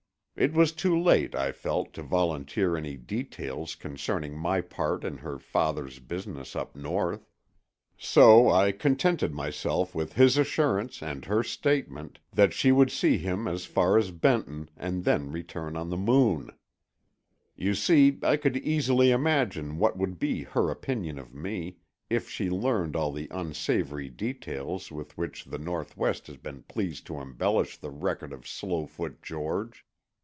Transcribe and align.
It 0.37 0.53
was 0.53 0.71
too 0.71 0.99
late, 0.99 1.35
I 1.35 1.51
felt, 1.51 1.93
to 1.93 2.01
volunteer 2.01 2.75
any 2.75 2.97
details 2.97 3.75
concerning 3.75 4.35
my 4.35 4.61
part 4.61 5.03
in 5.03 5.17
her 5.19 5.37
father's 5.37 5.99
business 5.99 6.55
up 6.55 6.75
North. 6.75 7.29
So 7.95 8.49
I 8.49 8.71
contented 8.71 9.33
myself 9.35 9.93
with 9.93 10.13
his 10.13 10.37
assurance 10.39 11.03
and 11.03 11.25
her 11.25 11.43
statement, 11.43 12.17
that 12.33 12.53
she 12.53 12.71
would 12.71 12.89
see 12.91 13.19
him 13.19 13.47
as 13.47 13.65
far 13.65 13.99
as 13.99 14.09
Benton 14.09 14.69
and 14.75 15.03
then 15.03 15.31
return 15.31 15.77
on 15.77 15.89
the 15.91 15.97
Moon. 15.97 16.49
"You 17.55 17.75
see, 17.75 18.17
I 18.23 18.35
could 18.37 18.57
easily 18.57 19.11
imagine 19.11 19.77
what 19.77 19.95
would 19.95 20.17
be 20.17 20.43
her 20.43 20.71
opinion 20.71 21.19
of 21.19 21.35
me, 21.35 21.75
if 22.09 22.27
she 22.29 22.49
learned 22.49 22.95
all 22.95 23.11
the 23.11 23.27
unsavory 23.29 24.09
details 24.09 24.91
with 24.91 25.15
which 25.19 25.45
the 25.45 25.59
Northwest 25.59 26.25
has 26.27 26.37
been 26.37 26.63
pleased 26.63 27.05
to 27.07 27.19
embellish 27.21 27.77
the 27.77 27.91
record 27.91 28.33
of 28.33 28.47
Slowfoot 28.47 29.21
George. 29.21 29.85